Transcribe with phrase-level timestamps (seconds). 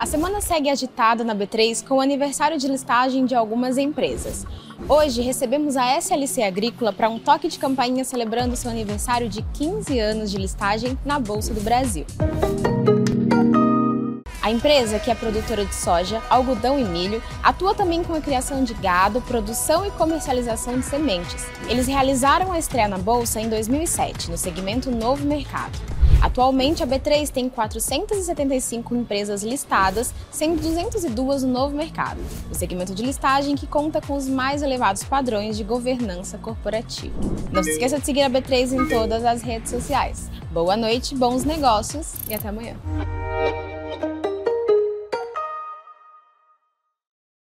[0.00, 4.46] A semana segue agitada na B3 com o aniversário de listagem de algumas empresas.
[4.88, 9.98] Hoje recebemos a SLC Agrícola para um toque de campainha celebrando seu aniversário de 15
[9.98, 12.06] anos de listagem na Bolsa do Brasil.
[14.40, 18.64] A empresa, que é produtora de soja, algodão e milho, atua também com a criação
[18.64, 21.46] de gado, produção e comercialização de sementes.
[21.68, 25.78] Eles realizaram a estreia na bolsa em 2007, no segmento Novo Mercado.
[26.20, 33.02] Atualmente, a B3 tem 475 empresas listadas, sendo 202 no novo mercado, o segmento de
[33.02, 37.14] listagem que conta com os mais elevados padrões de governança corporativa.
[37.50, 40.30] Não se esqueça de seguir a B3 em todas as redes sociais.
[40.50, 42.76] Boa noite, bons negócios e até amanhã.